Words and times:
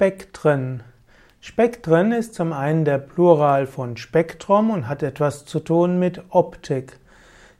Spektren. 0.00 0.82
Spektren 1.42 2.12
ist 2.12 2.34
zum 2.34 2.54
einen 2.54 2.86
der 2.86 2.96
Plural 2.96 3.66
von 3.66 3.98
Spektrum 3.98 4.70
und 4.70 4.88
hat 4.88 5.02
etwas 5.02 5.44
zu 5.44 5.60
tun 5.60 5.98
mit 5.98 6.22
Optik. 6.30 6.98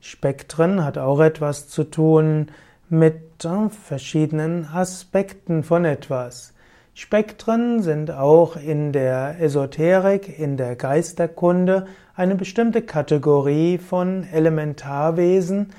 Spektren 0.01 0.83
hat 0.83 0.97
auch 0.97 1.21
etwas 1.21 1.69
zu 1.69 1.85
tun 1.85 2.47
mit 2.89 3.45
äh, 3.45 3.69
verschiedenen 3.69 4.65
Aspekten 4.65 5.63
von 5.63 5.85
etwas. 5.85 6.55
Spektren 6.95 7.83
sind 7.83 8.11
auch 8.11 8.57
in 8.57 8.93
der 8.93 9.38
Esoterik, 9.38 10.38
in 10.38 10.57
der 10.57 10.77
Geisterkunde 10.77 11.88
eine 12.17 12.37
bestimmte 12.37 12.81
Kategorie 12.81 13.77
von 13.77 14.27
Elementarwesen, 14.33 15.75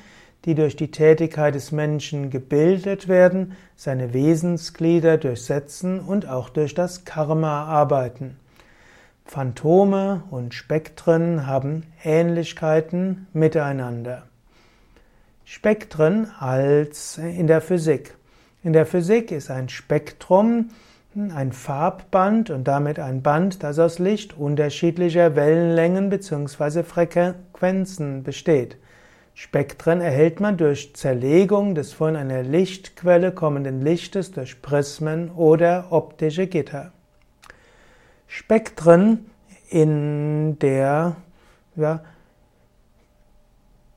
die 0.45 0.55
durch 0.55 0.75
die 0.75 0.91
Tätigkeit 0.91 1.55
des 1.55 1.71
Menschen 1.71 2.29
gebildet 2.29 3.07
werden, 3.07 3.55
seine 3.75 4.13
Wesensglieder 4.13 5.17
durchsetzen 5.17 5.99
und 5.99 6.27
auch 6.27 6.49
durch 6.49 6.73
das 6.73 7.05
Karma 7.05 7.65
arbeiten. 7.65 8.37
Phantome 9.25 10.23
und 10.31 10.53
Spektren 10.53 11.45
haben 11.47 11.83
Ähnlichkeiten 12.03 13.27
miteinander. 13.33 14.23
Spektren 15.45 16.27
als 16.39 17.17
in 17.17 17.47
der 17.47 17.61
Physik. 17.61 18.15
In 18.63 18.73
der 18.73 18.85
Physik 18.85 19.31
ist 19.31 19.49
ein 19.51 19.69
Spektrum 19.69 20.69
ein 21.15 21.51
Farbband 21.51 22.49
und 22.49 22.65
damit 22.65 22.97
ein 22.97 23.21
Band, 23.21 23.63
das 23.63 23.79
aus 23.79 23.99
Licht 23.99 24.37
unterschiedlicher 24.37 25.35
Wellenlängen 25.35 26.09
bzw. 26.09 26.83
Frequenzen 26.83 28.23
besteht. 28.23 28.77
Spektren 29.33 30.01
erhält 30.01 30.39
man 30.39 30.57
durch 30.57 30.95
Zerlegung 30.95 31.75
des 31.75 31.93
von 31.93 32.15
einer 32.15 32.43
Lichtquelle 32.43 33.31
kommenden 33.31 33.81
Lichtes 33.81 34.31
durch 34.31 34.61
Prismen 34.61 35.31
oder 35.31 35.87
optische 35.91 36.47
Gitter. 36.47 36.91
Spektren 38.27 39.29
in 39.69 40.59
der 40.59 41.15
ja, 41.75 42.03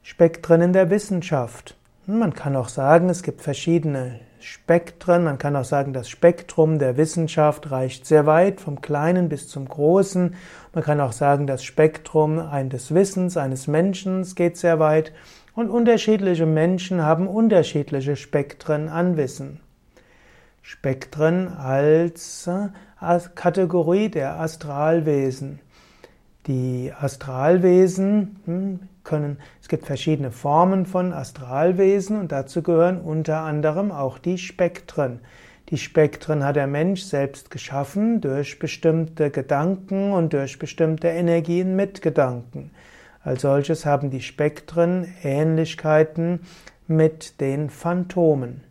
Spektren 0.02 0.60
in 0.60 0.72
der 0.72 0.90
Wissenschaft. 0.90 1.76
Man 2.06 2.34
kann 2.34 2.54
auch 2.54 2.68
sagen, 2.68 3.08
es 3.08 3.22
gibt 3.22 3.40
verschiedene 3.40 4.20
Spektren. 4.38 5.24
Man 5.24 5.38
kann 5.38 5.56
auch 5.56 5.64
sagen, 5.64 5.94
das 5.94 6.10
Spektrum 6.10 6.78
der 6.78 6.98
Wissenschaft 6.98 7.70
reicht 7.70 8.04
sehr 8.04 8.26
weit, 8.26 8.60
vom 8.60 8.82
Kleinen 8.82 9.30
bis 9.30 9.48
zum 9.48 9.66
Großen. 9.66 10.34
Man 10.74 10.84
kann 10.84 11.00
auch 11.00 11.12
sagen, 11.12 11.46
das 11.46 11.64
Spektrum 11.64 12.42
des 12.68 12.92
Wissens 12.92 13.38
eines 13.38 13.68
Menschen 13.68 14.22
geht 14.34 14.58
sehr 14.58 14.78
weit. 14.78 15.14
Und 15.54 15.70
unterschiedliche 15.70 16.44
Menschen 16.44 17.02
haben 17.02 17.26
unterschiedliche 17.26 18.16
Spektren 18.16 18.90
an 18.90 19.16
Wissen. 19.16 19.60
Spektren 20.60 21.48
als 21.48 22.50
Kategorie 23.34 24.10
der 24.10 24.40
Astralwesen. 24.40 25.60
Die 26.48 26.92
Astralwesen 27.00 28.40
hm, 28.44 28.80
können, 29.04 29.38
es 29.60 29.68
gibt 29.68 29.86
verschiedene 29.86 30.30
Formen 30.30 30.86
von 30.86 31.12
Astralwesen 31.12 32.18
und 32.18 32.32
dazu 32.32 32.62
gehören 32.62 33.00
unter 33.00 33.40
anderem 33.40 33.92
auch 33.92 34.18
die 34.18 34.38
Spektren. 34.38 35.20
Die 35.70 35.78
Spektren 35.78 36.44
hat 36.44 36.56
der 36.56 36.66
Mensch 36.66 37.02
selbst 37.02 37.50
geschaffen 37.50 38.20
durch 38.20 38.58
bestimmte 38.58 39.30
Gedanken 39.30 40.12
und 40.12 40.32
durch 40.32 40.58
bestimmte 40.58 41.08
Energien 41.08 41.76
mit 41.76 42.02
Gedanken. 42.02 42.70
Als 43.22 43.42
solches 43.42 43.86
haben 43.86 44.10
die 44.10 44.20
Spektren 44.20 45.06
Ähnlichkeiten 45.22 46.40
mit 46.86 47.40
den 47.40 47.70
Phantomen. 47.70 48.62